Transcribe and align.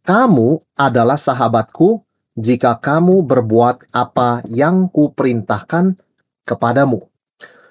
Kamu 0.00 0.78
adalah 0.80 1.20
sahabatku 1.20 2.00
jika 2.32 2.80
kamu 2.80 3.20
berbuat 3.28 3.92
apa 3.92 4.40
yang 4.48 4.88
kuperintahkan 4.88 6.00
kepadamu. 6.46 7.04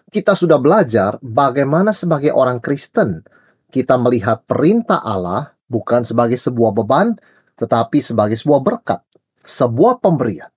Kita 0.09 0.33
sudah 0.33 0.57
belajar 0.61 1.17
bagaimana 1.21 1.93
sebagai 1.93 2.33
orang 2.33 2.61
Kristen 2.61 3.21
kita 3.69 3.97
melihat 4.01 4.45
perintah 4.49 5.01
Allah 5.01 5.53
bukan 5.69 6.01
sebagai 6.01 6.37
sebuah 6.37 6.73
beban, 6.73 7.13
tetapi 7.53 8.01
sebagai 8.01 8.33
sebuah 8.33 8.61
berkat, 8.65 9.05
sebuah 9.45 10.01
pemberian. 10.01 10.49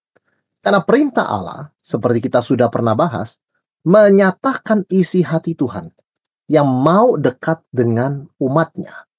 Karena 0.64 0.80
perintah 0.80 1.28
Allah, 1.28 1.68
seperti 1.84 2.24
kita 2.24 2.40
sudah 2.40 2.72
pernah 2.72 2.96
bahas, 2.96 3.44
menyatakan 3.84 4.88
isi 4.88 5.20
hati 5.20 5.52
Tuhan 5.52 5.92
yang 6.48 6.64
mau 6.64 7.20
dekat 7.20 7.60
dengan 7.68 8.24
umatnya. 8.40 9.11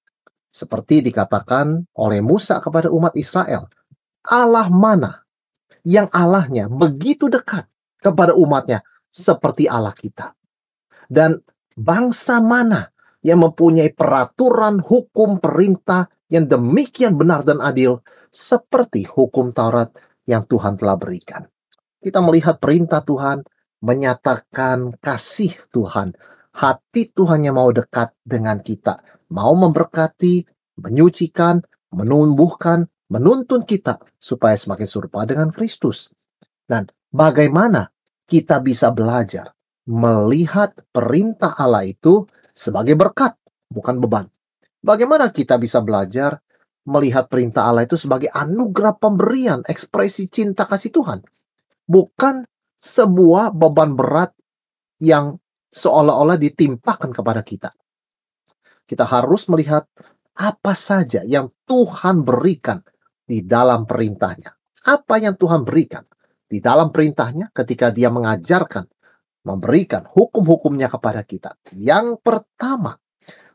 Seperti 0.54 1.02
dikatakan 1.02 1.98
oleh 1.98 2.22
Musa 2.22 2.62
kepada 2.62 2.94
umat 2.94 3.18
Israel, 3.18 3.66
Allah 4.30 4.70
mana 4.70 5.26
yang 5.82 6.06
Allahnya 6.14 6.70
begitu 6.70 7.26
dekat 7.26 7.66
kepada 7.98 8.38
umatnya 8.38 8.86
seperti 9.10 9.66
Allah 9.66 9.98
kita. 9.98 10.38
Dan 11.10 11.42
bangsa 11.74 12.38
mana 12.38 12.86
yang 13.26 13.42
mempunyai 13.42 13.98
peraturan 13.98 14.78
hukum 14.78 15.42
perintah 15.42 16.06
yang 16.30 16.46
demikian 16.46 17.18
benar 17.18 17.42
dan 17.42 17.58
adil 17.58 18.06
seperti 18.30 19.10
hukum 19.10 19.50
Taurat 19.58 19.90
yang 20.30 20.46
Tuhan 20.46 20.78
telah 20.78 21.02
berikan. 21.02 21.50
Kita 21.98 22.22
melihat 22.22 22.62
perintah 22.62 23.02
Tuhan 23.02 23.42
menyatakan 23.82 25.02
kasih 25.02 25.58
Tuhan 25.74 26.14
hati 26.54 27.10
Tuhan 27.10 27.50
yang 27.50 27.58
mau 27.58 27.74
dekat 27.74 28.14
dengan 28.22 28.62
kita, 28.62 29.02
mau 29.34 29.58
memberkati, 29.58 30.46
menyucikan, 30.78 31.66
menumbuhkan, 31.90 32.86
menuntun 33.10 33.66
kita 33.66 33.98
supaya 34.22 34.54
semakin 34.54 34.88
serupa 34.88 35.26
dengan 35.26 35.50
Kristus. 35.50 36.14
Dan 36.64 36.86
bagaimana 37.10 37.90
kita 38.30 38.62
bisa 38.62 38.94
belajar 38.94 39.52
melihat 39.90 40.72
perintah 40.94 41.58
Allah 41.60 41.84
itu 41.84 42.24
sebagai 42.54 42.96
berkat, 42.96 43.36
bukan 43.68 44.00
beban. 44.00 44.30
Bagaimana 44.80 45.34
kita 45.34 45.58
bisa 45.58 45.82
belajar 45.82 46.40
melihat 46.84 47.28
perintah 47.28 47.68
Allah 47.68 47.88
itu 47.88 47.96
sebagai 47.96 48.32
anugerah 48.32 49.00
pemberian, 49.00 49.64
ekspresi 49.66 50.28
cinta 50.28 50.68
kasih 50.68 50.92
Tuhan, 50.92 51.20
bukan 51.88 52.44
sebuah 52.80 53.56
beban 53.56 53.96
berat 53.96 54.36
yang 55.00 55.40
seolah-olah 55.72 56.36
ditimpakan 56.36 57.16
kepada 57.16 57.42
kita. 57.44 57.72
Kita 58.84 59.08
harus 59.08 59.48
melihat 59.48 59.88
apa 60.38 60.74
saja 60.74 61.22
yang 61.24 61.50
Tuhan 61.64 62.26
berikan 62.26 62.82
di 63.24 63.46
dalam 63.46 63.88
perintahnya. 63.88 64.52
Apa 64.84 65.22
yang 65.22 65.40
Tuhan 65.40 65.64
berikan 65.64 66.04
di 66.50 66.60
dalam 66.60 66.92
perintahnya 66.92 67.50
ketika 67.56 67.90
dia 67.90 68.12
mengajarkan, 68.12 68.86
memberikan 69.48 70.06
hukum-hukumnya 70.06 70.92
kepada 70.92 71.24
kita. 71.24 71.56
Yang 71.74 72.20
pertama, 72.20 73.00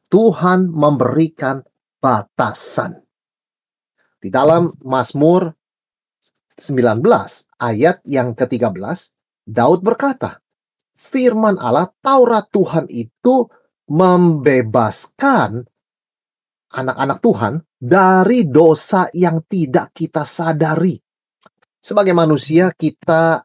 Tuhan 0.09 0.73
memberikan 0.73 1.61
batasan. 2.01 3.05
Di 4.19 4.33
dalam 4.35 4.75
Mazmur 4.83 5.53
19 6.59 7.05
ayat 7.63 8.03
yang 8.03 8.35
ke-13, 8.35 8.75
Daud 9.47 9.81
berkata, 9.87 10.43
firman 10.99 11.55
Allah, 11.63 11.87
Taurat 12.03 12.51
Tuhan 12.51 12.91
itu 12.91 13.47
membebaskan 13.89 15.65
anak-anak 16.69 17.19
Tuhan 17.25 17.55
dari 17.81 18.45
dosa 18.49 19.09
yang 19.17 19.41
tidak 19.49 19.97
kita 19.97 20.29
sadari. 20.29 20.97
Sebagai 21.81 22.13
manusia, 22.13 22.69
kita 22.77 23.41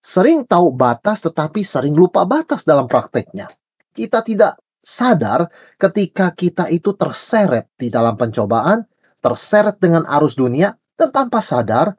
sering 0.00 0.48
tahu 0.48 0.72
batas, 0.72 1.26
tetapi 1.28 1.60
sering 1.60 1.92
lupa 1.92 2.24
batas 2.24 2.64
dalam 2.64 2.88
prakteknya. 2.88 3.50
Kita 3.92 4.24
tidak 4.24 4.56
sadar 4.80 5.44
ketika 5.76 6.32
kita 6.32 6.72
itu 6.72 6.96
terseret 6.96 7.74
di 7.76 7.92
dalam 7.92 8.16
pencobaan, 8.16 8.80
terseret 9.20 9.76
dengan 9.76 10.06
arus 10.06 10.38
dunia, 10.38 10.72
dan 10.96 11.12
tanpa 11.12 11.44
sadar 11.44 11.92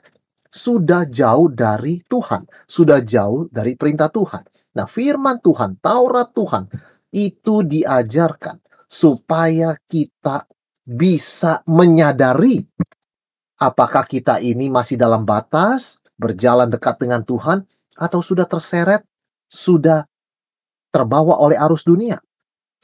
sudah 0.47 1.05
jauh 1.05 1.51
dari 1.51 2.01
Tuhan, 2.07 2.47
sudah 2.65 3.03
jauh 3.03 3.45
dari 3.51 3.77
perintah 3.77 4.09
Tuhan. 4.09 4.41
Nah, 4.73 4.87
firman 4.87 5.43
Tuhan, 5.43 5.77
Taurat 5.83 6.31
Tuhan 6.33 6.63
itu 7.11 7.63
diajarkan 7.63 8.59
supaya 8.87 9.75
kita 9.87 10.47
bisa 10.87 11.59
menyadari 11.67 12.63
apakah 13.57 14.05
kita 14.05 14.37
ini 14.39 14.69
masih 14.69 14.95
dalam 14.95 15.25
batas, 15.25 15.99
berjalan 16.15 16.69
dekat 16.69 17.01
dengan 17.01 17.25
Tuhan, 17.25 17.65
atau 17.97 18.21
sudah 18.21 18.45
terseret, 18.45 19.03
sudah 19.49 20.05
terbawa 20.93 21.41
oleh 21.41 21.57
arus 21.57 21.83
dunia. 21.83 22.21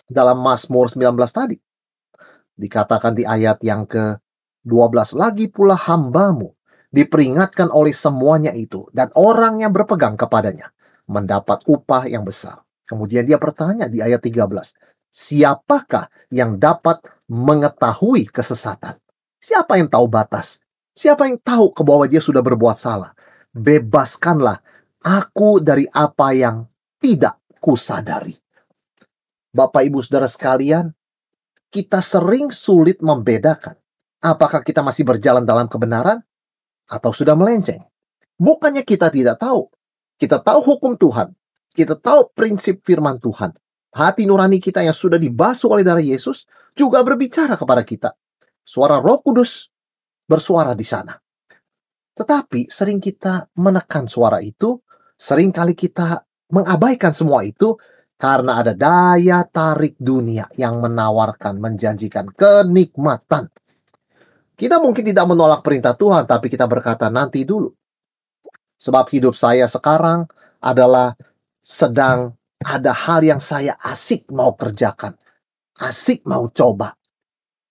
Dalam 0.04 0.42
Mazmur 0.42 0.92
19 0.92 1.16
tadi, 1.32 1.58
dikatakan 2.58 3.14
di 3.16 3.24
ayat 3.24 3.62
yang 3.64 3.88
ke-12, 3.88 5.16
lagi 5.16 5.48
pula 5.48 5.78
hambamu 5.78 6.52
diperingatkan 6.94 7.74
oleh 7.74 7.94
semuanya 7.96 8.52
itu, 8.54 8.86
dan 8.94 9.10
orang 9.18 9.64
yang 9.64 9.72
berpegang 9.74 10.18
kepadanya 10.20 10.70
mendapat 11.10 11.66
upah 11.66 12.06
yang 12.10 12.22
besar. 12.26 12.62
Kemudian 12.84 13.24
dia 13.24 13.40
bertanya 13.40 13.88
di 13.88 14.04
ayat 14.04 14.20
13, 14.20 14.44
siapakah 15.08 16.12
yang 16.34 16.60
dapat 16.60 17.00
mengetahui 17.32 18.28
kesesatan? 18.28 19.00
Siapa 19.40 19.80
yang 19.80 19.88
tahu 19.88 20.08
batas? 20.08 20.64
Siapa 20.94 21.26
yang 21.26 21.42
tahu 21.42 21.74
ke 21.74 21.82
bahwa 21.82 22.06
dia 22.06 22.20
sudah 22.20 22.44
berbuat 22.44 22.78
salah? 22.78 23.12
Bebaskanlah 23.56 24.62
aku 25.04 25.64
dari 25.64 25.88
apa 25.90 26.32
yang 26.36 26.68
tidak 27.02 27.40
kusadari. 27.60 28.36
Bapak 29.54 29.86
Ibu 29.86 30.02
Saudara 30.02 30.26
sekalian, 30.26 30.90
kita 31.70 32.02
sering 32.02 32.50
sulit 32.50 33.02
membedakan 33.02 33.78
apakah 34.24 34.64
kita 34.64 34.80
masih 34.80 35.04
berjalan 35.04 35.44
dalam 35.44 35.68
kebenaran 35.68 36.24
atau 36.88 37.12
sudah 37.12 37.36
melenceng. 37.36 37.84
Bukannya 38.40 38.88
kita 38.88 39.12
tidak 39.12 39.38
tahu, 39.38 39.68
kita 40.18 40.40
tahu 40.40 40.60
hukum 40.64 40.96
Tuhan. 40.96 41.36
Kita 41.74 41.98
tahu 41.98 42.30
prinsip 42.38 42.86
firman 42.86 43.18
Tuhan. 43.18 43.50
Hati 43.94 44.30
nurani 44.30 44.62
kita 44.62 44.86
yang 44.86 44.94
sudah 44.94 45.18
dibasuh 45.18 45.74
oleh 45.74 45.82
darah 45.82 46.02
Yesus 46.02 46.46
juga 46.78 47.02
berbicara 47.02 47.58
kepada 47.58 47.82
kita. 47.82 48.14
Suara 48.62 49.02
Roh 49.02 49.22
Kudus 49.26 49.74
bersuara 50.30 50.78
di 50.78 50.86
sana. 50.86 51.18
Tetapi 52.14 52.70
sering 52.70 53.02
kita 53.02 53.50
menekan 53.58 54.06
suara 54.06 54.38
itu, 54.38 54.78
sering 55.18 55.50
kali 55.50 55.74
kita 55.74 56.22
mengabaikan 56.54 57.10
semua 57.10 57.42
itu 57.42 57.74
karena 58.22 58.62
ada 58.62 58.78
daya 58.78 59.42
tarik 59.50 59.98
dunia 59.98 60.46
yang 60.54 60.78
menawarkan, 60.78 61.58
menjanjikan 61.58 62.30
kenikmatan. 62.38 63.50
Kita 64.54 64.78
mungkin 64.78 65.02
tidak 65.10 65.26
menolak 65.26 65.66
perintah 65.66 65.98
Tuhan, 65.98 66.30
tapi 66.30 66.54
kita 66.54 66.70
berkata 66.70 67.10
nanti 67.10 67.42
dulu. 67.42 67.74
Sebab 68.78 69.10
hidup 69.10 69.34
saya 69.34 69.66
sekarang 69.66 70.30
adalah 70.62 71.18
sedang 71.64 72.36
ada 72.60 72.92
hal 72.92 73.24
yang 73.24 73.40
saya 73.40 73.80
asik 73.80 74.28
mau 74.36 74.52
kerjakan. 74.60 75.16
Asik 75.80 76.28
mau 76.28 76.52
coba. 76.52 76.92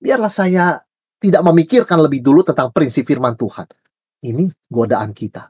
Biarlah 0.01 0.33
saya 0.33 0.81
tidak 1.21 1.45
memikirkan 1.45 2.01
lebih 2.01 2.25
dulu 2.25 2.41
tentang 2.43 2.73
prinsip 2.73 3.05
firman 3.05 3.37
Tuhan. 3.37 3.69
Ini 4.25 4.49
godaan 4.67 5.13
kita. 5.13 5.47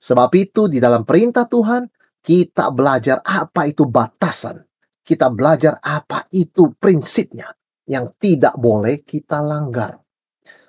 Sebab 0.00 0.30
itu 0.38 0.70
di 0.70 0.80
dalam 0.80 1.04
perintah 1.04 1.44
Tuhan, 1.44 1.84
kita 2.22 2.72
belajar 2.72 3.20
apa 3.20 3.68
itu 3.68 3.84
batasan. 3.84 4.64
Kita 5.04 5.28
belajar 5.28 5.76
apa 5.82 6.24
itu 6.32 6.72
prinsipnya 6.78 7.50
yang 7.84 8.08
tidak 8.16 8.56
boleh 8.56 9.02
kita 9.02 9.42
langgar. 9.42 10.00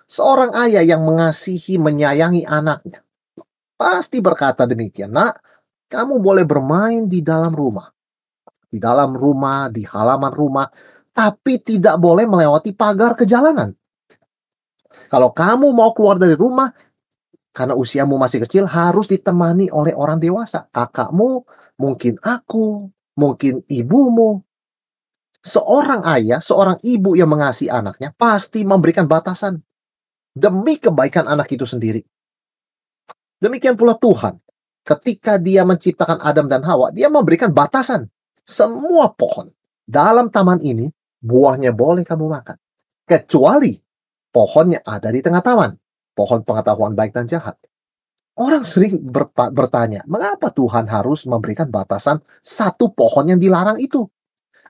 Seorang 0.04 0.52
ayah 0.68 0.84
yang 0.84 1.08
mengasihi 1.08 1.80
menyayangi 1.80 2.44
anaknya 2.44 3.00
pasti 3.82 4.22
berkata 4.22 4.68
demikian. 4.68 5.10
Nak, 5.16 5.34
kamu 5.92 6.24
boleh 6.24 6.48
bermain 6.48 7.04
di 7.12 7.20
dalam 7.20 7.52
rumah. 7.52 7.92
Di 8.72 8.80
dalam 8.80 9.12
rumah, 9.12 9.68
di 9.68 9.84
halaman 9.84 10.32
rumah, 10.32 10.72
tapi 11.12 11.60
tidak 11.60 12.00
boleh 12.00 12.24
melewati 12.24 12.72
pagar 12.72 13.20
ke 13.20 13.28
jalanan. 13.28 13.76
Kalau 15.12 15.36
kamu 15.36 15.76
mau 15.76 15.92
keluar 15.92 16.16
dari 16.16 16.40
rumah, 16.40 16.72
karena 17.52 17.76
usiamu 17.76 18.16
masih 18.16 18.48
kecil, 18.48 18.64
harus 18.64 19.12
ditemani 19.12 19.68
oleh 19.76 19.92
orang 19.92 20.24
dewasa. 20.24 20.72
Kakakmu, 20.72 21.44
mungkin 21.84 22.16
aku, 22.24 22.88
mungkin 23.20 23.68
ibumu. 23.68 24.40
Seorang 25.44 26.08
ayah, 26.16 26.40
seorang 26.40 26.80
ibu 26.80 27.20
yang 27.20 27.28
mengasihi 27.28 27.68
anaknya, 27.68 28.16
pasti 28.16 28.64
memberikan 28.64 29.04
batasan. 29.12 29.60
Demi 30.32 30.80
kebaikan 30.80 31.28
anak 31.28 31.52
itu 31.52 31.68
sendiri. 31.68 32.00
Demikian 33.44 33.76
pula 33.76 34.00
Tuhan. 34.00 34.40
Ketika 34.82 35.38
dia 35.38 35.62
menciptakan 35.62 36.20
Adam 36.26 36.50
dan 36.50 36.66
Hawa, 36.66 36.90
dia 36.90 37.08
memberikan 37.08 37.54
batasan. 37.54 38.10
Semua 38.42 39.14
pohon 39.14 39.48
dalam 39.86 40.34
taman 40.34 40.58
ini, 40.66 40.90
buahnya 41.22 41.72
boleh 41.78 42.02
kamu 42.02 42.26
makan. 42.26 42.58
Kecuali 43.06 43.78
pohonnya 44.34 44.82
ada 44.82 45.14
di 45.14 45.22
tengah 45.22 45.44
taman 45.46 45.72
pohon 46.18 46.42
pengetahuan 46.42 46.98
baik 46.98 47.14
dan 47.14 47.30
jahat. 47.30 47.58
Orang 48.40 48.64
sering 48.64 48.98
bertanya, 49.54 50.02
mengapa 50.08 50.50
Tuhan 50.50 50.88
harus 50.88 51.28
memberikan 51.28 51.68
batasan 51.68 52.24
satu 52.40 52.96
pohon 52.96 53.28
yang 53.28 53.38
dilarang 53.38 53.78
itu? 53.78 54.08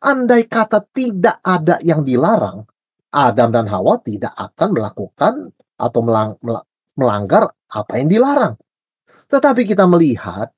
Andai 0.01 0.49
kata 0.49 0.81
tidak 0.89 1.39
ada 1.45 1.77
yang 1.85 2.01
dilarang, 2.01 2.65
Adam 3.13 3.49
dan 3.53 3.69
Hawa 3.69 4.01
tidak 4.01 4.33
akan 4.33 4.69
melakukan 4.73 5.33
atau 5.77 5.99
melang 6.01 6.35
melanggar 6.97 7.53
apa 7.69 7.93
yang 8.01 8.09
dilarang. 8.09 8.57
Tetapi 9.31 9.63
kita 9.63 9.87
melihat 9.87 10.51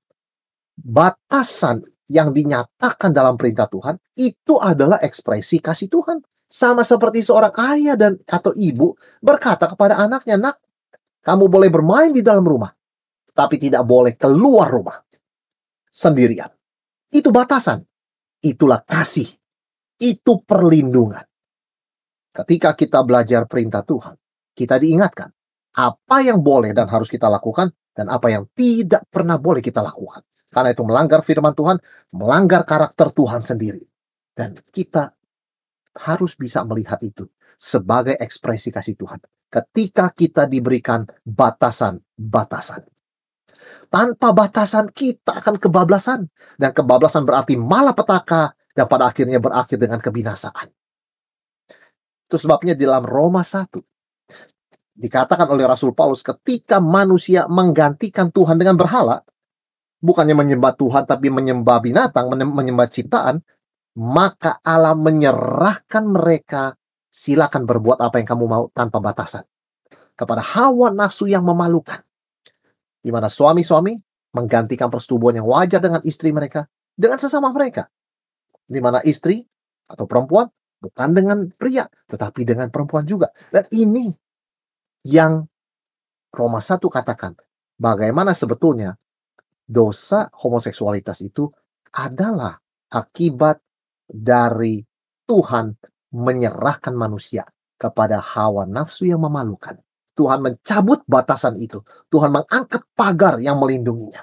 batasan 0.74 1.86
yang 2.10 2.34
dinyatakan 2.34 3.14
dalam 3.14 3.38
perintah 3.38 3.70
Tuhan 3.70 4.02
itu 4.18 4.58
adalah 4.58 4.98
ekspresi 5.00 5.62
kasih 5.62 5.88
Tuhan. 5.94 6.20
Sama 6.54 6.86
seperti 6.86 7.26
seorang 7.26 7.54
ayah 7.74 7.98
dan 7.98 8.14
atau 8.30 8.54
ibu 8.54 8.94
berkata 9.22 9.66
kepada 9.66 9.98
anaknya, 9.98 10.38
"Nak, 10.38 10.58
kamu 11.26 11.50
boleh 11.50 11.70
bermain 11.74 12.14
di 12.14 12.22
dalam 12.22 12.46
rumah, 12.46 12.70
tapi 13.34 13.58
tidak 13.58 13.82
boleh 13.90 14.14
keluar 14.14 14.70
rumah 14.70 15.02
sendirian. 15.94 16.50
Itu 17.14 17.30
batasan. 17.30 17.86
Itulah 18.42 18.82
kasih. 18.82 19.30
Itu 20.02 20.42
perlindungan. 20.42 21.24
Ketika 22.34 22.74
kita 22.74 23.06
belajar 23.06 23.46
perintah 23.46 23.86
Tuhan, 23.86 24.18
kita 24.58 24.82
diingatkan 24.82 25.30
apa 25.74 26.18
yang 26.26 26.42
boleh 26.42 26.74
dan 26.74 26.90
harus 26.90 27.10
kita 27.10 27.30
lakukan 27.30 27.70
dan 27.94 28.10
apa 28.10 28.28
yang 28.34 28.50
tidak 28.58 29.06
pernah 29.08 29.38
boleh 29.38 29.62
kita 29.62 29.80
lakukan. 29.80 30.26
Karena 30.54 30.70
itu 30.70 30.86
melanggar 30.86 31.26
firman 31.26 31.54
Tuhan, 31.58 31.78
melanggar 32.14 32.66
karakter 32.66 33.10
Tuhan 33.10 33.42
sendiri. 33.42 33.82
Dan 34.34 34.54
kita 34.58 35.14
harus 36.10 36.34
bisa 36.38 36.66
melihat 36.66 36.98
itu 37.06 37.30
sebagai 37.54 38.18
ekspresi 38.18 38.74
kasih 38.74 38.98
Tuhan 38.98 39.22
ketika 39.54 40.10
kita 40.10 40.50
diberikan 40.50 41.06
batasan-batasan. 41.22 42.90
Tanpa 43.94 44.34
batasan 44.34 44.90
kita 44.90 45.38
akan 45.38 45.62
kebablasan. 45.62 46.26
Dan 46.58 46.74
kebablasan 46.74 47.30
berarti 47.30 47.54
malapetaka 47.54 48.58
dan 48.74 48.90
pada 48.90 49.14
akhirnya 49.14 49.38
berakhir 49.38 49.78
dengan 49.78 50.02
kebinasaan. 50.02 50.74
Itu 52.26 52.42
sebabnya 52.42 52.74
di 52.74 52.90
dalam 52.90 53.06
Roma 53.06 53.46
1 53.46 53.93
dikatakan 54.94 55.50
oleh 55.50 55.66
Rasul 55.66 55.98
Paulus 55.98 56.22
ketika 56.22 56.78
manusia 56.78 57.50
menggantikan 57.50 58.30
Tuhan 58.30 58.62
dengan 58.62 58.78
berhala, 58.78 59.26
bukannya 60.04 60.38
menyembah 60.38 60.74
Tuhan 60.78 61.04
tapi 61.10 61.34
menyembah 61.34 61.78
binatang, 61.82 62.30
menyembah 62.30 62.88
ciptaan, 62.90 63.42
maka 63.98 64.62
Allah 64.62 64.98
menyerahkan 64.98 66.04
mereka 66.06 66.78
silakan 67.14 67.70
berbuat 67.70 68.02
apa 68.02 68.18
yang 68.22 68.28
kamu 68.34 68.46
mau 68.50 68.66
tanpa 68.74 68.98
batasan. 68.98 69.46
Kepada 70.14 70.42
hawa 70.42 70.94
nafsu 70.94 71.26
yang 71.26 71.46
memalukan. 71.46 72.02
Di 73.02 73.10
mana 73.10 73.30
suami-suami 73.30 73.98
menggantikan 74.34 74.90
persetubuhan 74.90 75.42
yang 75.42 75.48
wajar 75.50 75.82
dengan 75.82 76.02
istri 76.06 76.30
mereka, 76.34 76.70
dengan 76.94 77.18
sesama 77.18 77.50
mereka. 77.50 77.90
Di 78.66 78.82
mana 78.82 79.02
istri 79.06 79.42
atau 79.90 80.06
perempuan 80.06 80.50
bukan 80.82 81.10
dengan 81.14 81.38
pria, 81.54 81.86
tetapi 82.10 82.46
dengan 82.46 82.70
perempuan 82.70 83.06
juga. 83.06 83.30
Dan 83.50 83.66
ini 83.74 84.10
yang 85.04 85.48
Roma 86.34 86.60
1 86.60 86.82
katakan, 86.82 87.38
bagaimana 87.78 88.34
sebetulnya 88.34 88.98
dosa 89.64 90.28
homoseksualitas 90.34 91.22
itu 91.22 91.48
adalah 91.94 92.58
akibat 92.90 93.62
dari 94.10 94.82
Tuhan 95.24 95.78
menyerahkan 96.14 96.94
manusia 96.94 97.46
kepada 97.78 98.22
hawa 98.22 98.66
nafsu 98.66 99.10
yang 99.10 99.22
memalukan. 99.22 99.78
Tuhan 100.14 100.46
mencabut 100.46 101.02
batasan 101.10 101.58
itu. 101.58 101.82
Tuhan 102.14 102.30
mengangkat 102.30 102.86
pagar 102.94 103.42
yang 103.42 103.58
melindunginya. 103.58 104.22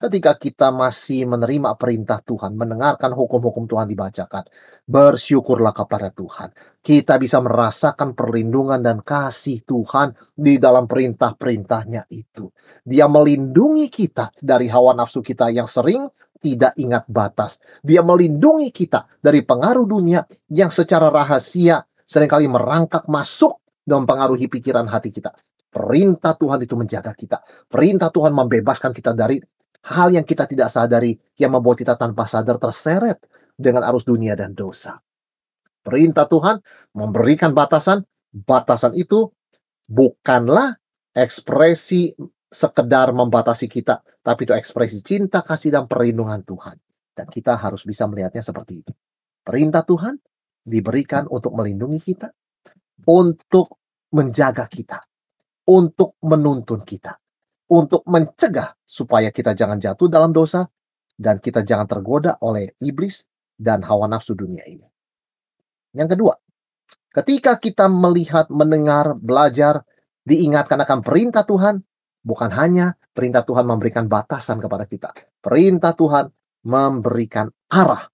Ketika 0.00 0.32
kita 0.40 0.72
masih 0.72 1.28
menerima 1.28 1.76
perintah 1.76 2.24
Tuhan, 2.24 2.56
mendengarkan 2.56 3.12
hukum-hukum 3.12 3.68
Tuhan 3.68 3.84
dibacakan, 3.84 4.48
bersyukurlah 4.88 5.76
kepada 5.76 6.08
Tuhan. 6.08 6.56
Kita 6.80 7.20
bisa 7.20 7.44
merasakan 7.44 8.16
perlindungan 8.16 8.80
dan 8.80 9.04
kasih 9.04 9.60
Tuhan 9.60 10.16
di 10.32 10.56
dalam 10.56 10.88
perintah-perintahnya 10.88 12.08
itu. 12.16 12.48
Dia 12.80 13.12
melindungi 13.12 13.92
kita 13.92 14.32
dari 14.40 14.72
hawa 14.72 14.96
nafsu 14.96 15.20
kita 15.20 15.52
yang 15.52 15.68
sering 15.68 16.08
tidak 16.40 16.72
ingat 16.80 17.04
batas. 17.04 17.60
Dia 17.84 18.00
melindungi 18.00 18.72
kita 18.72 19.04
dari 19.20 19.44
pengaruh 19.44 19.84
dunia 19.84 20.24
yang 20.48 20.72
secara 20.72 21.12
rahasia 21.12 21.84
sering 22.08 22.32
kali 22.32 22.48
merangkak 22.48 23.04
masuk 23.04 23.60
dan 23.84 24.08
mempengaruhi 24.08 24.48
pikiran 24.48 24.88
hati 24.88 25.12
kita. 25.12 25.36
Perintah 25.68 26.32
Tuhan 26.40 26.64
itu 26.64 26.72
menjaga 26.72 27.12
kita. 27.12 27.44
Perintah 27.68 28.08
Tuhan 28.08 28.32
membebaskan 28.32 28.96
kita 28.96 29.12
dari 29.12 29.36
hal 29.88 30.12
yang 30.12 30.26
kita 30.26 30.44
tidak 30.44 30.68
sadari 30.68 31.16
yang 31.40 31.56
membuat 31.56 31.80
kita 31.80 31.96
tanpa 31.96 32.28
sadar 32.28 32.60
terseret 32.60 33.24
dengan 33.56 33.84
arus 33.88 34.04
dunia 34.04 34.36
dan 34.36 34.52
dosa. 34.52 35.00
Perintah 35.80 36.28
Tuhan 36.28 36.60
memberikan 36.96 37.56
batasan. 37.56 38.04
Batasan 38.30 38.94
itu 38.94 39.26
bukanlah 39.90 40.78
ekspresi 41.10 42.14
sekedar 42.46 43.10
membatasi 43.10 43.66
kita, 43.66 44.02
tapi 44.22 44.46
itu 44.46 44.54
ekspresi 44.54 45.02
cinta, 45.02 45.42
kasih, 45.42 45.74
dan 45.74 45.84
perlindungan 45.90 46.46
Tuhan. 46.46 46.78
Dan 47.10 47.26
kita 47.26 47.58
harus 47.58 47.82
bisa 47.82 48.06
melihatnya 48.06 48.42
seperti 48.42 48.86
itu. 48.86 48.92
Perintah 49.42 49.82
Tuhan 49.82 50.14
diberikan 50.62 51.26
untuk 51.26 51.58
melindungi 51.58 51.98
kita, 51.98 52.30
untuk 53.10 53.82
menjaga 54.14 54.70
kita, 54.70 54.98
untuk 55.70 56.18
menuntun 56.22 56.82
kita, 56.86 57.18
untuk 57.70 58.02
mencegah 58.10 58.74
supaya 58.82 59.30
kita 59.30 59.54
jangan 59.54 59.78
jatuh 59.78 60.10
dalam 60.10 60.34
dosa, 60.34 60.66
dan 61.14 61.38
kita 61.38 61.62
jangan 61.62 61.86
tergoda 61.86 62.36
oleh 62.42 62.74
iblis 62.82 63.24
dan 63.54 63.86
hawa 63.86 64.10
nafsu 64.10 64.34
dunia 64.34 64.66
ini. 64.66 64.86
Yang 65.94 66.18
kedua, 66.18 66.34
ketika 67.14 67.56
kita 67.62 67.86
melihat, 67.86 68.50
mendengar, 68.50 69.14
belajar, 69.14 69.86
diingatkan 70.26 70.82
akan 70.82 71.00
perintah 71.04 71.46
Tuhan, 71.46 71.84
Bukan 72.20 72.52
hanya 72.52 73.00
perintah 73.16 73.40
Tuhan 73.48 73.64
memberikan 73.64 74.04
batasan 74.04 74.60
kepada 74.60 74.84
kita. 74.84 75.08
Perintah 75.40 75.96
Tuhan 75.96 76.28
memberikan 76.68 77.48
arah. 77.72 78.04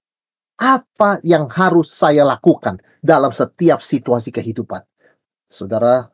Apa 0.56 1.20
yang 1.26 1.50
harus 1.52 1.90
saya 1.90 2.22
lakukan 2.24 2.80
dalam 3.02 3.34
setiap 3.34 3.82
situasi 3.82 4.32
kehidupan. 4.32 4.80
Saudara, 5.50 6.06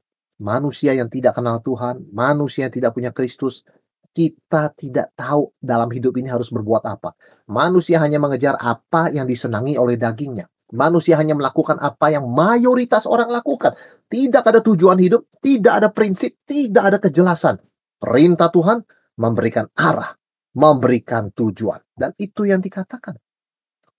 manusia 0.42 0.90
yang 0.98 1.06
tidak 1.06 1.38
kenal 1.38 1.62
Tuhan, 1.62 2.10
manusia 2.10 2.66
yang 2.66 2.74
tidak 2.74 2.90
punya 2.98 3.14
Kristus, 3.14 3.62
kita 4.10 4.74
tidak 4.74 5.14
tahu 5.14 5.54
dalam 5.62 5.88
hidup 5.88 6.18
ini 6.18 6.28
harus 6.28 6.50
berbuat 6.50 6.82
apa. 6.84 7.14
Manusia 7.48 8.02
hanya 8.02 8.18
mengejar 8.18 8.58
apa 8.58 9.08
yang 9.14 9.24
disenangi 9.24 9.78
oleh 9.78 9.94
dagingnya. 9.96 10.50
Manusia 10.72 11.20
hanya 11.20 11.36
melakukan 11.36 11.76
apa 11.78 12.12
yang 12.12 12.26
mayoritas 12.26 13.04
orang 13.04 13.28
lakukan. 13.28 13.76
Tidak 14.08 14.40
ada 14.40 14.60
tujuan 14.64 14.98
hidup, 15.00 15.28
tidak 15.40 15.84
ada 15.84 15.88
prinsip, 15.92 16.42
tidak 16.48 16.82
ada 16.92 16.98
kejelasan. 16.98 17.60
Perintah 18.00 18.48
Tuhan 18.48 18.80
memberikan 19.20 19.68
arah, 19.76 20.16
memberikan 20.56 21.28
tujuan. 21.32 21.80
Dan 21.92 22.16
itu 22.16 22.48
yang 22.48 22.64
dikatakan 22.64 23.20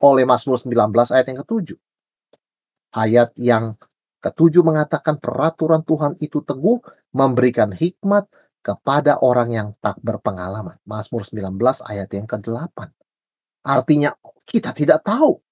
oleh 0.02 0.26
Mazmur 0.26 0.58
19 0.58 0.92
ayat 1.14 1.26
yang 1.30 1.40
ketujuh. 1.46 1.80
Ayat 2.94 3.30
yang 3.38 3.78
ketujuh 4.24 4.63
mengatakan 4.63 5.20
peraturan 5.20 5.84
Tuhan 5.84 6.15
itu 6.24 6.39
teguh, 6.39 6.80
memberikan 7.12 7.75
hikmat 7.75 8.32
kepada 8.63 9.20
orang 9.20 9.51
yang 9.51 9.68
tak 9.84 10.00
berpengalaman. 10.00 10.80
Mazmur 10.88 11.27
19 11.27 11.60
ayat 11.84 12.08
yang 12.15 12.24
ke-8. 12.24 12.80
Artinya 13.68 14.15
kita 14.48 14.72
tidak 14.72 15.03
tahu. 15.03 15.44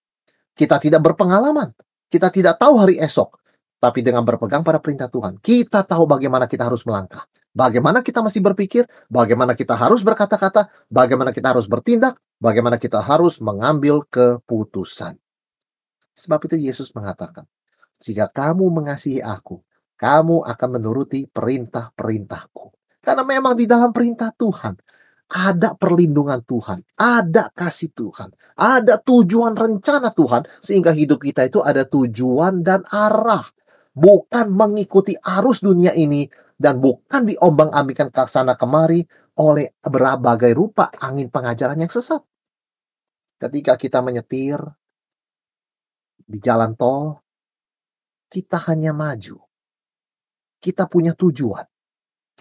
Kita 0.55 0.79
tidak 0.79 1.03
berpengalaman. 1.03 1.75
Kita 2.07 2.31
tidak 2.31 2.55
tahu 2.55 2.79
hari 2.79 2.95
esok. 3.03 3.39
Tapi 3.81 3.99
dengan 4.05 4.23
berpegang 4.23 4.63
pada 4.63 4.79
perintah 4.79 5.11
Tuhan, 5.11 5.41
kita 5.41 5.83
tahu 5.83 6.07
bagaimana 6.07 6.47
kita 6.47 6.69
harus 6.69 6.87
melangkah. 6.87 7.27
Bagaimana 7.51 7.99
kita 7.99 8.23
masih 8.23 8.39
berpikir, 8.39 8.87
bagaimana 9.11 9.59
kita 9.59 9.75
harus 9.75 10.07
berkata-kata, 10.07 10.71
bagaimana 10.87 11.35
kita 11.35 11.51
harus 11.51 11.67
bertindak, 11.67 12.15
bagaimana 12.39 12.79
kita 12.79 13.03
harus 13.03 13.43
mengambil 13.43 14.07
keputusan. 14.07 15.19
Sebab 16.15 16.39
itu 16.47 16.55
Yesus 16.55 16.95
mengatakan, 16.95 17.43
jika 18.01 18.25
kamu 18.33 18.73
mengasihi 18.73 19.21
aku, 19.21 19.61
kamu 19.93 20.41
akan 20.41 20.69
menuruti 20.81 21.29
perintah-perintahku. 21.29 22.73
Karena 23.01 23.21
memang 23.21 23.53
di 23.53 23.69
dalam 23.69 23.93
perintah 23.93 24.33
Tuhan 24.33 24.73
ada 25.31 25.77
perlindungan 25.77 26.43
Tuhan, 26.43 26.81
ada 26.97 27.53
kasih 27.53 27.93
Tuhan, 27.93 28.33
ada 28.57 28.99
tujuan 28.99 29.55
rencana 29.55 30.11
Tuhan, 30.11 30.43
sehingga 30.59 30.91
hidup 30.91 31.21
kita 31.21 31.47
itu 31.47 31.61
ada 31.61 31.85
tujuan 31.85 32.65
dan 32.65 32.83
arah. 32.89 33.45
Bukan 33.91 34.55
mengikuti 34.55 35.15
arus 35.19 35.63
dunia 35.63 35.91
ini, 35.95 36.27
dan 36.61 36.77
bukan 36.77 37.25
diombang-ambingkan 37.25 38.13
ke 38.13 38.23
sana 38.29 38.53
kemari 38.53 39.01
oleh 39.41 39.73
berbagai 39.81 40.53
rupa 40.53 40.93
angin 41.01 41.33
pengajaran 41.33 41.81
yang 41.81 41.89
sesat. 41.89 42.21
Ketika 43.41 43.73
kita 43.73 44.05
menyetir 44.05 44.61
di 46.21 46.37
jalan 46.37 46.77
tol, 46.77 47.17
kita 48.31 48.63
hanya 48.71 48.95
maju. 48.95 49.43
Kita 50.63 50.87
punya 50.87 51.11
tujuan 51.11 51.67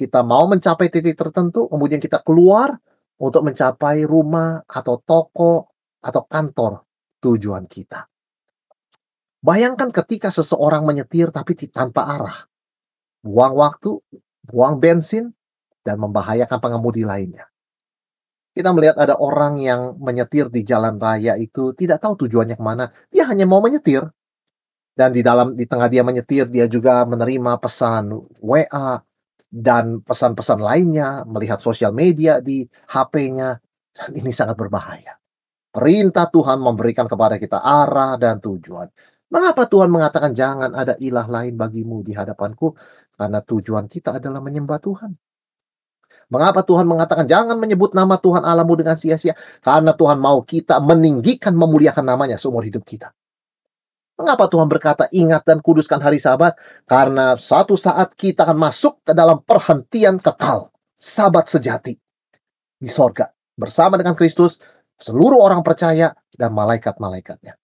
kita 0.01 0.25
mau 0.25 0.49
mencapai 0.49 0.89
titik 0.89 1.13
tertentu, 1.13 1.69
kemudian 1.69 2.01
kita 2.01 2.25
keluar 2.25 2.73
untuk 3.21 3.45
mencapai 3.45 4.09
rumah 4.09 4.65
atau 4.65 4.97
toko 5.05 5.77
atau 6.01 6.25
kantor 6.25 6.89
tujuan 7.21 7.69
kita. 7.69 8.09
Bayangkan 9.45 9.93
ketika 9.93 10.33
seseorang 10.33 10.89
menyetir 10.89 11.29
tapi 11.29 11.53
tanpa 11.69 12.17
arah. 12.17 12.39
Buang 13.21 13.53
waktu, 13.53 14.01
buang 14.41 14.81
bensin, 14.81 15.37
dan 15.85 16.01
membahayakan 16.01 16.57
pengemudi 16.57 17.05
lainnya. 17.05 17.53
Kita 18.57 18.73
melihat 18.73 18.97
ada 18.97 19.21
orang 19.21 19.61
yang 19.61 20.01
menyetir 20.01 20.49
di 20.49 20.65
jalan 20.65 20.97
raya 20.97 21.37
itu 21.37 21.77
tidak 21.77 22.01
tahu 22.01 22.25
tujuannya 22.25 22.57
ke 22.57 22.65
mana. 22.65 22.89
Dia 23.13 23.29
hanya 23.29 23.45
mau 23.45 23.61
menyetir. 23.61 24.09
Dan 24.91 25.15
di 25.15 25.23
dalam 25.25 25.55
di 25.57 25.65
tengah 25.65 25.89
dia 25.89 26.05
menyetir, 26.05 26.51
dia 26.51 26.67
juga 26.67 27.07
menerima 27.07 27.57
pesan 27.63 28.11
WA, 28.43 29.01
dan 29.51 29.99
pesan-pesan 30.07 30.63
lainnya, 30.63 31.27
melihat 31.27 31.59
sosial 31.59 31.91
media 31.91 32.39
di 32.39 32.63
HP-nya, 32.63 33.59
dan 33.91 34.11
ini 34.15 34.31
sangat 34.31 34.55
berbahaya. 34.55 35.19
Perintah 35.71 36.31
Tuhan 36.31 36.63
memberikan 36.63 37.11
kepada 37.11 37.39
kita 37.39 37.59
arah 37.59 38.15
dan 38.15 38.39
tujuan. 38.39 38.87
Mengapa 39.31 39.67
Tuhan 39.71 39.91
mengatakan 39.91 40.35
jangan 40.35 40.75
ada 40.75 40.99
ilah 40.99 41.27
lain 41.27 41.55
bagimu 41.55 42.03
di 42.03 42.15
hadapanku? 42.15 42.75
Karena 43.15 43.39
tujuan 43.39 43.87
kita 43.87 44.19
adalah 44.19 44.43
menyembah 44.43 44.79
Tuhan. 44.83 45.15
Mengapa 46.31 46.67
Tuhan 46.67 46.87
mengatakan 46.91 47.27
jangan 47.27 47.55
menyebut 47.55 47.95
nama 47.95 48.19
Tuhan 48.19 48.43
Allahmu 48.43 48.83
dengan 48.83 48.99
sia-sia? 48.99 49.35
Karena 49.63 49.95
Tuhan 49.95 50.19
mau 50.19 50.43
kita 50.43 50.83
meninggikan, 50.83 51.55
memuliakan 51.55 52.03
namanya 52.07 52.35
seumur 52.35 52.67
hidup 52.67 52.83
kita. 52.83 53.15
Mengapa 54.21 54.53
Tuhan 54.53 54.69
berkata 54.69 55.09
ingat 55.17 55.49
dan 55.49 55.65
kuduskan 55.65 55.97
hari 55.97 56.21
sabat? 56.21 56.53
Karena 56.85 57.41
suatu 57.41 57.73
saat 57.73 58.13
kita 58.13 58.45
akan 58.45 58.69
masuk 58.69 59.01
ke 59.01 59.17
dalam 59.17 59.41
perhentian 59.41 60.21
kekal. 60.21 60.69
Sabat 60.93 61.49
sejati. 61.49 61.97
Di 62.77 62.85
sorga. 62.93 63.33
Bersama 63.57 63.97
dengan 63.97 64.13
Kristus, 64.13 64.61
seluruh 65.01 65.41
orang 65.41 65.65
percaya, 65.65 66.13
dan 66.37 66.53
malaikat-malaikatnya. 66.53 67.57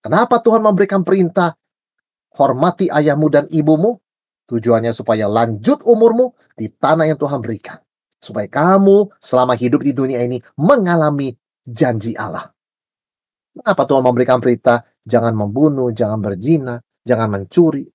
Kenapa 0.00 0.40
Tuhan 0.40 0.64
memberikan 0.64 1.04
perintah? 1.04 1.52
Hormati 2.32 2.88
ayahmu 2.88 3.28
dan 3.28 3.44
ibumu. 3.52 4.00
Tujuannya 4.48 4.96
supaya 4.96 5.28
lanjut 5.28 5.84
umurmu 5.84 6.32
di 6.56 6.72
tanah 6.72 7.12
yang 7.12 7.20
Tuhan 7.20 7.44
berikan. 7.44 7.76
Supaya 8.16 8.48
kamu 8.48 9.20
selama 9.20 9.52
hidup 9.52 9.84
di 9.84 9.92
dunia 9.92 10.24
ini 10.24 10.40
mengalami 10.56 11.36
janji 11.68 12.16
Allah. 12.16 12.55
Kenapa 13.56 13.88
Tuhan 13.88 14.04
memberikan 14.04 14.36
perintah? 14.36 14.84
Jangan 15.00 15.32
membunuh, 15.32 15.88
jangan 15.88 16.20
berzina, 16.20 16.76
jangan 17.00 17.32
mencuri. 17.32 17.88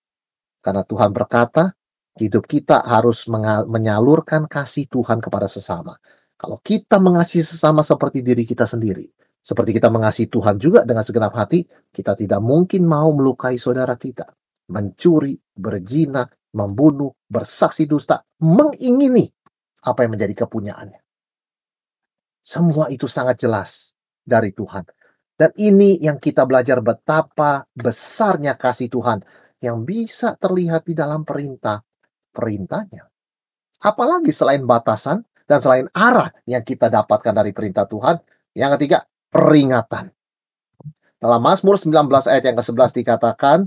Karena 0.58 0.82
Tuhan 0.82 1.14
berkata, 1.14 1.70
hidup 2.18 2.50
kita 2.50 2.82
harus 2.82 3.30
menyalurkan 3.70 4.50
kasih 4.50 4.90
Tuhan 4.90 5.22
kepada 5.22 5.46
sesama. 5.46 5.94
Kalau 6.34 6.58
kita 6.66 6.98
mengasihi 6.98 7.46
sesama 7.46 7.86
seperti 7.86 8.26
diri 8.26 8.42
kita 8.42 8.66
sendiri, 8.66 9.06
seperti 9.38 9.78
kita 9.78 9.94
mengasihi 9.94 10.26
Tuhan 10.26 10.58
juga 10.58 10.82
dengan 10.82 11.06
segenap 11.06 11.34
hati, 11.38 11.62
kita 11.94 12.18
tidak 12.18 12.42
mungkin 12.42 12.90
mau 12.90 13.14
melukai 13.14 13.62
saudara 13.62 13.94
kita. 13.94 14.26
Mencuri, 14.74 15.38
berzina, 15.54 16.26
membunuh, 16.58 17.14
bersaksi 17.30 17.86
dusta, 17.86 18.26
mengingini 18.42 19.30
apa 19.86 20.06
yang 20.06 20.18
menjadi 20.18 20.46
kepunyaannya. 20.46 21.02
Semua 22.42 22.90
itu 22.90 23.06
sangat 23.06 23.38
jelas 23.38 23.94
dari 24.26 24.50
Tuhan. 24.50 25.01
Dan 25.42 25.50
ini 25.58 25.98
yang 25.98 26.22
kita 26.22 26.46
belajar 26.46 26.86
betapa 26.86 27.66
besarnya 27.74 28.54
kasih 28.62 28.94
Tuhan 28.94 29.26
yang 29.58 29.82
bisa 29.82 30.38
terlihat 30.38 30.86
di 30.86 30.94
dalam 30.94 31.26
perintah-perintahnya. 31.26 33.10
Apalagi 33.82 34.30
selain 34.30 34.62
batasan 34.70 35.26
dan 35.50 35.58
selain 35.58 35.90
arah 35.98 36.30
yang 36.46 36.62
kita 36.62 36.94
dapatkan 36.94 37.34
dari 37.34 37.58
perintah 37.58 37.90
Tuhan. 37.90 38.22
Yang 38.54 38.78
ketiga, 38.78 39.02
peringatan. 39.34 40.14
Dalam 41.18 41.42
Mazmur 41.42 41.74
19 41.74 41.90
ayat 42.30 42.44
yang 42.46 42.58
ke-11 42.62 43.02
dikatakan, 43.02 43.66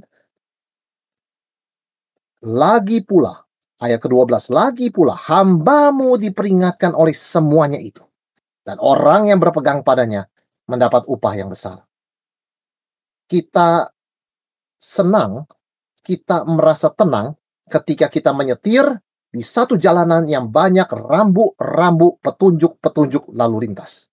lagi 2.46 3.02
pula, 3.02 3.34
ayat 3.82 3.98
ke-12, 3.98 4.54
lagi 4.54 4.94
pula 4.94 5.18
hambamu 5.18 6.22
diperingatkan 6.22 6.94
oleh 6.94 7.18
semuanya 7.18 7.82
itu. 7.82 8.06
Dan 8.62 8.78
orang 8.78 9.26
yang 9.26 9.42
berpegang 9.42 9.82
padanya 9.82 10.30
mendapat 10.68 11.04
upah 11.08 11.34
yang 11.36 11.52
besar. 11.52 11.84
Kita 13.24 13.88
senang, 14.76 15.48
kita 16.04 16.44
merasa 16.44 16.92
tenang 16.92 17.36
ketika 17.68 18.12
kita 18.12 18.36
menyetir 18.36 18.84
di 19.34 19.42
satu 19.42 19.74
jalanan 19.74 20.28
yang 20.28 20.52
banyak 20.52 20.86
rambu-rambu 20.86 22.22
petunjuk-petunjuk 22.22 23.34
lalu 23.34 23.66
lintas. 23.66 24.06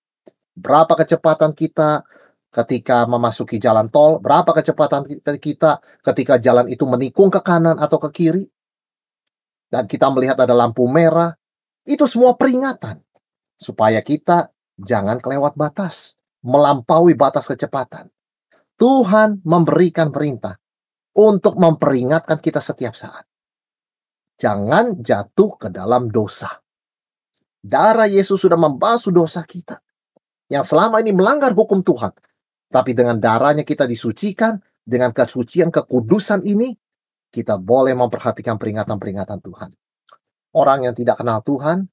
Berapa 0.55 0.97
kecepatan 0.97 1.53
kita 1.53 2.03
ketika 2.51 3.07
memasuki 3.07 3.55
jalan 3.59 3.87
tol, 3.87 4.19
berapa 4.19 4.51
kecepatan 4.51 5.07
kita 5.39 5.79
ketika 6.03 6.35
jalan 6.35 6.67
itu 6.67 6.83
menikung 6.83 7.31
ke 7.31 7.39
kanan 7.39 7.79
atau 7.79 7.95
ke 7.95 8.09
kiri, 8.11 8.43
dan 9.71 9.87
kita 9.87 10.11
melihat 10.11 10.35
ada 10.35 10.51
lampu 10.51 10.83
merah, 10.91 11.31
itu 11.87 12.03
semua 12.03 12.35
peringatan 12.35 12.99
supaya 13.55 14.03
kita 14.03 14.51
jangan 14.75 15.23
kelewat 15.23 15.55
batas, 15.55 16.19
melampaui 16.41 17.13
batas 17.13 17.45
kecepatan. 17.49 18.09
Tuhan 18.77 19.45
memberikan 19.45 20.09
perintah 20.09 20.57
untuk 21.13 21.57
memperingatkan 21.61 22.41
kita 22.41 22.57
setiap 22.57 22.97
saat. 22.97 23.29
Jangan 24.41 24.97
jatuh 25.05 25.53
ke 25.61 25.67
dalam 25.69 26.09
dosa. 26.09 26.49
Darah 27.61 28.09
Yesus 28.09 28.41
sudah 28.41 28.57
membasuh 28.57 29.13
dosa 29.13 29.45
kita. 29.45 29.77
Yang 30.49 30.73
selama 30.73 30.97
ini 31.05 31.13
melanggar 31.13 31.53
hukum 31.53 31.85
Tuhan. 31.85 32.09
Tapi 32.73 32.97
dengan 32.97 33.21
darahnya 33.21 33.61
kita 33.61 33.85
disucikan. 33.85 34.57
Dengan 34.81 35.13
kesucian 35.13 35.69
kekudusan 35.69 36.41
ini. 36.41 36.73
Kita 37.29 37.61
boleh 37.61 37.93
memperhatikan 37.93 38.57
peringatan-peringatan 38.57 39.39
Tuhan. 39.45 39.69
Orang 40.57 40.89
yang 40.89 40.97
tidak 40.97 41.21
kenal 41.21 41.45
Tuhan. 41.45 41.85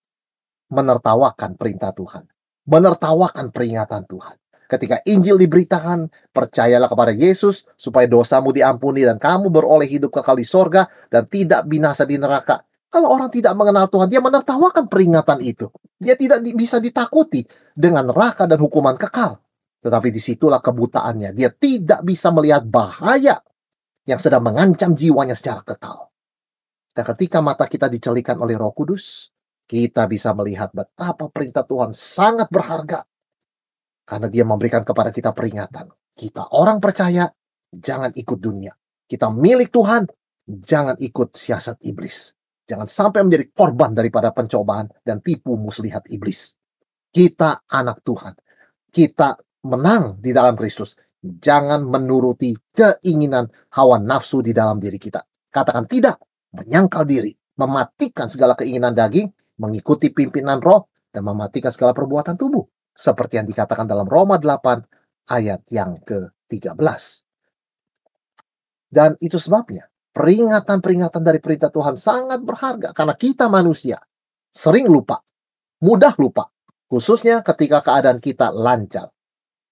Menertawakan 0.72 1.52
perintah 1.60 1.92
Tuhan 1.92 2.24
menertawakan 2.68 3.48
peringatan 3.48 4.04
Tuhan. 4.04 4.36
Ketika 4.68 5.00
Injil 5.08 5.40
diberitakan, 5.40 6.12
percayalah 6.28 6.92
kepada 6.92 7.08
Yesus 7.16 7.64
supaya 7.72 8.04
dosamu 8.04 8.52
diampuni 8.52 9.00
dan 9.00 9.16
kamu 9.16 9.48
beroleh 9.48 9.88
hidup 9.88 10.12
kekal 10.12 10.36
di 10.36 10.44
sorga 10.44 10.84
dan 11.08 11.24
tidak 11.24 11.64
binasa 11.64 12.04
di 12.04 12.20
neraka. 12.20 12.60
Kalau 12.92 13.08
orang 13.08 13.32
tidak 13.32 13.56
mengenal 13.56 13.88
Tuhan, 13.88 14.12
dia 14.12 14.20
menertawakan 14.20 14.92
peringatan 14.92 15.40
itu. 15.40 15.72
Dia 15.96 16.20
tidak 16.20 16.44
bisa 16.52 16.76
ditakuti 16.84 17.48
dengan 17.72 18.12
neraka 18.12 18.44
dan 18.44 18.60
hukuman 18.60 19.00
kekal. 19.00 19.40
Tetapi 19.80 20.08
di 20.12 20.20
situlah 20.20 20.60
kebutaannya. 20.60 21.32
Dia 21.32 21.48
tidak 21.48 22.04
bisa 22.04 22.28
melihat 22.28 22.68
bahaya 22.68 23.40
yang 24.04 24.20
sedang 24.20 24.44
mengancam 24.44 24.92
jiwanya 24.92 25.32
secara 25.32 25.64
kekal. 25.64 26.12
Dan 26.92 27.04
ketika 27.14 27.40
mata 27.40 27.64
kita 27.64 27.88
dicelikan 27.88 28.36
oleh 28.40 28.56
roh 28.56 28.72
kudus, 28.72 29.32
kita 29.68 30.08
bisa 30.08 30.32
melihat 30.32 30.72
betapa 30.72 31.28
perintah 31.28 31.62
Tuhan 31.68 31.92
sangat 31.92 32.48
berharga. 32.48 33.04
Karena 34.08 34.32
dia 34.32 34.48
memberikan 34.48 34.80
kepada 34.88 35.12
kita 35.12 35.36
peringatan. 35.36 35.92
Kita 36.16 36.56
orang 36.56 36.80
percaya, 36.80 37.28
jangan 37.68 38.08
ikut 38.16 38.40
dunia. 38.40 38.72
Kita 39.04 39.28
milik 39.28 39.68
Tuhan, 39.68 40.08
jangan 40.48 40.96
ikut 40.96 41.36
siasat 41.36 41.84
iblis. 41.84 42.32
Jangan 42.64 42.88
sampai 42.88 43.20
menjadi 43.28 43.52
korban 43.52 43.92
daripada 43.92 44.32
pencobaan 44.32 44.88
dan 45.04 45.20
tipu 45.20 45.60
muslihat 45.60 46.08
iblis. 46.08 46.56
Kita 47.12 47.68
anak 47.68 48.00
Tuhan. 48.00 48.32
Kita 48.88 49.36
menang 49.68 50.20
di 50.20 50.32
dalam 50.32 50.56
Kristus. 50.56 50.96
Jangan 51.20 51.84
menuruti 51.84 52.56
keinginan 52.72 53.48
hawa 53.76 54.00
nafsu 54.00 54.40
di 54.40 54.56
dalam 54.56 54.80
diri 54.80 54.96
kita. 54.96 55.20
Katakan 55.48 55.88
tidak, 55.88 56.20
menyangkal 56.56 57.08
diri, 57.08 57.32
mematikan 57.56 58.28
segala 58.28 58.52
keinginan 58.52 58.92
daging, 58.92 59.28
mengikuti 59.58 60.10
pimpinan 60.14 60.62
roh, 60.62 60.90
dan 61.12 61.26
mematikan 61.26 61.72
segala 61.72 61.92
perbuatan 61.96 62.38
tubuh. 62.38 62.64
Seperti 62.94 63.38
yang 63.38 63.46
dikatakan 63.46 63.86
dalam 63.86 64.06
Roma 64.10 64.38
8 64.38 65.30
ayat 65.30 65.62
yang 65.70 66.02
ke-13. 66.02 67.02
Dan 68.88 69.14
itu 69.20 69.36
sebabnya 69.36 69.86
peringatan-peringatan 70.16 71.22
dari 71.22 71.38
perintah 71.38 71.68
Tuhan 71.68 71.94
sangat 71.94 72.40
berharga 72.42 72.90
karena 72.96 73.14
kita 73.14 73.46
manusia 73.46 74.00
sering 74.48 74.88
lupa, 74.88 75.20
mudah 75.84 76.16
lupa, 76.18 76.48
khususnya 76.88 77.44
ketika 77.44 77.84
keadaan 77.84 78.18
kita 78.18 78.50
lancar. 78.50 79.12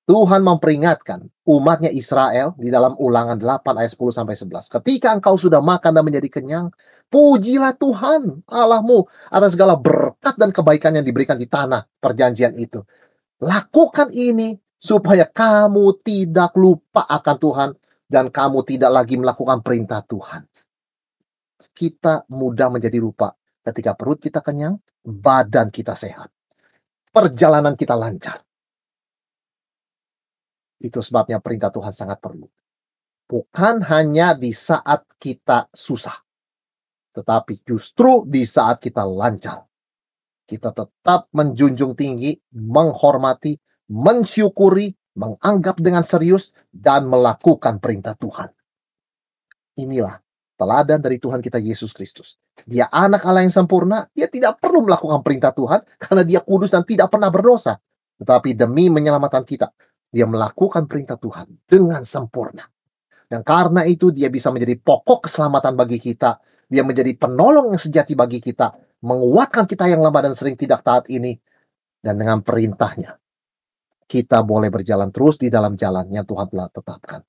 Tuhan 0.07 0.47
memperingatkan 0.47 1.27
umatnya 1.51 1.91
Israel 1.91 2.55
di 2.55 2.71
dalam 2.71 2.95
ulangan 2.95 3.35
8 3.43 3.75
ayat 3.75 3.91
10 3.91 4.15
sampai 4.15 4.39
11. 4.39 4.71
Ketika 4.79 5.11
engkau 5.11 5.35
sudah 5.35 5.59
makan 5.59 5.99
dan 5.99 6.07
menjadi 6.07 6.31
kenyang, 6.31 6.71
pujilah 7.11 7.75
Tuhan 7.75 8.47
Allahmu 8.47 9.03
atas 9.35 9.59
segala 9.59 9.75
berkat 9.75 10.39
dan 10.39 10.55
kebaikan 10.55 10.95
yang 10.95 11.03
diberikan 11.03 11.35
di 11.35 11.51
tanah 11.51 11.91
perjanjian 11.99 12.55
itu. 12.55 12.79
Lakukan 13.43 14.15
ini 14.15 14.55
supaya 14.79 15.27
kamu 15.27 15.99
tidak 16.07 16.55
lupa 16.55 17.03
akan 17.11 17.37
Tuhan 17.43 17.71
dan 18.07 18.31
kamu 18.31 18.63
tidak 18.63 18.95
lagi 18.95 19.19
melakukan 19.19 19.59
perintah 19.67 20.07
Tuhan. 20.07 20.47
Kita 21.75 22.31
mudah 22.31 22.71
menjadi 22.71 23.03
lupa 23.03 23.35
ketika 23.67 23.99
perut 23.99 24.23
kita 24.23 24.39
kenyang, 24.39 24.79
badan 25.03 25.75
kita 25.75 25.99
sehat. 25.99 26.31
Perjalanan 27.11 27.75
kita 27.75 27.99
lancar 27.99 28.46
itu 30.81 31.01
sebabnya 31.01 31.41
perintah 31.41 31.73
Tuhan 31.73 31.93
sangat 31.93 32.21
perlu. 32.21 32.49
Bukan 33.27 33.83
hanya 33.91 34.39
di 34.39 34.55
saat 34.55 35.03
kita 35.19 35.67
susah, 35.75 36.15
tetapi 37.11 37.65
justru 37.67 38.23
di 38.29 38.47
saat 38.47 38.79
kita 38.79 39.03
lancar. 39.03 39.67
Kita 40.47 40.71
tetap 40.71 41.27
menjunjung 41.35 41.99
tinggi, 41.99 42.39
menghormati, 42.55 43.59
mensyukuri, 43.91 44.95
menganggap 45.19 45.83
dengan 45.83 46.07
serius, 46.07 46.55
dan 46.71 47.11
melakukan 47.11 47.83
perintah 47.83 48.15
Tuhan. 48.15 48.47
Inilah 49.83 50.23
teladan 50.55 51.03
dari 51.03 51.19
Tuhan 51.19 51.43
kita 51.43 51.59
Yesus 51.59 51.91
Kristus. 51.91 52.39
Dia 52.63 52.89
anak 52.89 53.27
Allah 53.27 53.45
yang 53.45 53.53
sempurna, 53.53 54.09
dia 54.15 54.31
tidak 54.31 54.63
perlu 54.63 54.87
melakukan 54.87 55.21
perintah 55.21 55.53
Tuhan 55.53 55.85
karena 56.01 56.23
dia 56.23 56.41
kudus 56.41 56.73
dan 56.73 56.87
tidak 56.87 57.13
pernah 57.13 57.29
berdosa. 57.29 57.77
Tetapi 58.17 58.57
demi 58.57 58.89
menyelamatkan 58.89 59.45
kita, 59.45 59.69
dia 60.11 60.25
melakukan 60.25 60.87
perintah 60.87 61.19
Tuhan 61.19 61.67
dengan 61.67 62.03
sempurna. 62.07 62.65
Dan 63.27 63.43
karena 63.43 63.83
itu 63.83 64.15
dia 64.15 64.31
bisa 64.31 64.55
menjadi 64.55 64.79
pokok 64.79 65.27
keselamatan 65.27 65.75
bagi 65.75 65.99
kita. 65.99 66.39
Dia 66.67 66.87
menjadi 66.87 67.11
penolong 67.19 67.75
yang 67.75 67.83
sejati 67.83 68.15
bagi 68.15 68.39
kita. 68.39 68.71
Menguatkan 69.03 69.67
kita 69.67 69.91
yang 69.91 70.03
lemah 70.03 70.31
dan 70.31 70.35
sering 70.35 70.55
tidak 70.55 70.87
taat 70.87 71.11
ini. 71.11 71.35
Dan 71.99 72.23
dengan 72.23 72.39
perintahnya, 72.39 73.19
kita 74.07 74.47
boleh 74.47 74.71
berjalan 74.71 75.11
terus 75.11 75.43
di 75.43 75.51
dalam 75.51 75.75
jalan 75.75 76.07
yang 76.15 76.23
Tuhan 76.23 76.47
telah 76.47 76.71
tetapkan. 76.71 77.21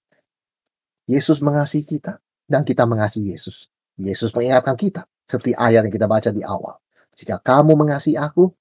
Yesus 1.10 1.42
mengasihi 1.42 1.82
kita 1.82 2.22
dan 2.46 2.62
kita 2.62 2.86
mengasihi 2.86 3.34
Yesus. 3.34 3.66
Yesus 3.98 4.30
mengingatkan 4.38 4.78
kita 4.78 5.10
seperti 5.26 5.58
ayat 5.58 5.90
yang 5.90 5.94
kita 5.94 6.06
baca 6.06 6.30
di 6.30 6.46
awal. 6.46 6.78
Jika 7.18 7.42
kamu 7.42 7.74
mengasihi 7.74 8.22
aku, 8.22 8.54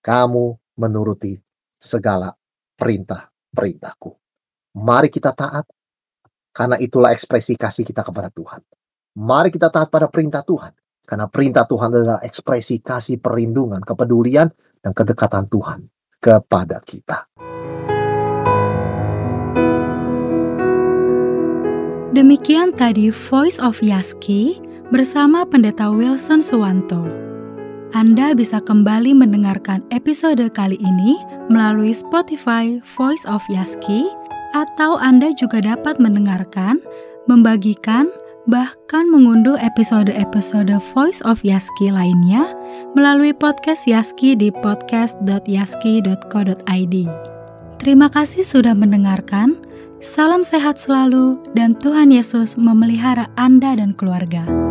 kamu 0.00 0.56
menuruti 0.80 1.36
segala 1.76 2.32
perintah 2.74 3.29
perintahku. 3.50 4.14
Mari 4.80 5.10
kita 5.10 5.34
taat, 5.34 5.66
karena 6.54 6.78
itulah 6.78 7.10
ekspresi 7.10 7.58
kasih 7.58 7.82
kita 7.86 8.06
kepada 8.06 8.30
Tuhan. 8.30 8.62
Mari 9.18 9.50
kita 9.50 9.70
taat 9.70 9.90
pada 9.90 10.06
perintah 10.06 10.46
Tuhan, 10.46 10.70
karena 11.02 11.26
perintah 11.26 11.66
Tuhan 11.66 11.90
adalah 11.90 12.18
ekspresi 12.22 12.78
kasih 12.78 13.18
perlindungan, 13.18 13.82
kepedulian, 13.82 14.46
dan 14.80 14.92
kedekatan 14.94 15.50
Tuhan 15.50 15.90
kepada 16.22 16.78
kita. 16.82 17.26
Demikian 22.10 22.74
tadi 22.74 23.14
Voice 23.14 23.62
of 23.62 23.78
Yaski 23.78 24.58
bersama 24.90 25.46
Pendeta 25.46 25.94
Wilson 25.94 26.42
Suwanto. 26.42 27.29
Anda 27.90 28.38
bisa 28.38 28.62
kembali 28.62 29.18
mendengarkan 29.18 29.82
episode 29.90 30.46
kali 30.54 30.78
ini 30.78 31.18
melalui 31.50 31.90
Spotify 31.90 32.78
Voice 32.94 33.26
of 33.26 33.42
Yaski 33.50 34.06
atau 34.54 34.94
Anda 34.94 35.34
juga 35.34 35.58
dapat 35.58 35.98
mendengarkan, 35.98 36.78
membagikan, 37.26 38.06
bahkan 38.46 39.10
mengunduh 39.10 39.58
episode-episode 39.58 40.70
Voice 40.94 41.18
of 41.26 41.42
Yaski 41.42 41.90
lainnya 41.90 42.54
melalui 42.94 43.34
podcast 43.34 43.90
Yaski 43.90 44.38
di 44.38 44.54
podcast.yaski.co.id. 44.54 46.94
Terima 47.82 48.06
kasih 48.06 48.46
sudah 48.46 48.78
mendengarkan. 48.78 49.58
Salam 49.98 50.46
sehat 50.46 50.78
selalu 50.78 51.42
dan 51.58 51.74
Tuhan 51.74 52.14
Yesus 52.14 52.54
memelihara 52.54 53.26
Anda 53.34 53.74
dan 53.76 53.92
keluarga. 53.98 54.69